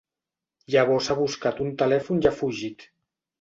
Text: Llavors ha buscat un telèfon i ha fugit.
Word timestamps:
Llavors 0.75 1.09
ha 1.09 1.17
buscat 1.19 1.61
un 1.67 1.69
telèfon 1.83 2.25
i 2.25 2.31
ha 2.31 2.33
fugit. 2.41 2.89